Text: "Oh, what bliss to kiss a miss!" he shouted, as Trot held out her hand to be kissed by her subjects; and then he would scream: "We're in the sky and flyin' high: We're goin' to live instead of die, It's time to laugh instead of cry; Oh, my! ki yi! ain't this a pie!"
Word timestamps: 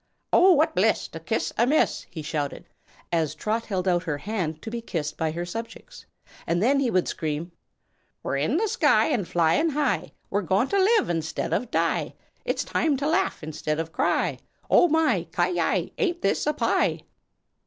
"Oh, 0.33 0.53
what 0.53 0.73
bliss 0.73 1.07
to 1.09 1.19
kiss 1.19 1.53
a 1.59 1.67
miss!" 1.67 2.07
he 2.09 2.23
shouted, 2.23 2.67
as 3.11 3.35
Trot 3.35 3.67
held 3.67 3.87
out 3.87 4.01
her 4.05 4.17
hand 4.17 4.59
to 4.63 4.71
be 4.71 4.81
kissed 4.81 5.15
by 5.15 5.29
her 5.29 5.45
subjects; 5.45 6.07
and 6.47 6.59
then 6.63 6.79
he 6.79 6.89
would 6.89 7.07
scream: 7.07 7.51
"We're 8.23 8.37
in 8.37 8.57
the 8.57 8.67
sky 8.67 9.09
and 9.09 9.27
flyin' 9.27 9.69
high: 9.73 10.13
We're 10.31 10.41
goin' 10.41 10.67
to 10.69 10.79
live 10.81 11.07
instead 11.11 11.53
of 11.53 11.69
die, 11.69 12.15
It's 12.45 12.63
time 12.63 12.97
to 12.97 13.07
laugh 13.07 13.43
instead 13.43 13.79
of 13.79 13.93
cry; 13.93 14.39
Oh, 14.71 14.87
my! 14.87 15.27
ki 15.37 15.51
yi! 15.51 15.93
ain't 15.99 16.23
this 16.23 16.47
a 16.47 16.53
pie!" 16.53 17.01